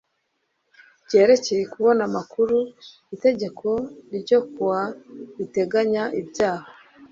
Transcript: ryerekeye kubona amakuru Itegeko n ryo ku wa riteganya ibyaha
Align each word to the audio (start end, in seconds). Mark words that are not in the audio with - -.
ryerekeye 1.05 1.63
kubona 1.73 2.01
amakuru 2.09 2.57
Itegeko 3.15 3.67
n 4.09 4.11
ryo 4.23 4.39
ku 4.51 4.59
wa 4.69 4.81
riteganya 5.37 6.03
ibyaha 6.21 6.67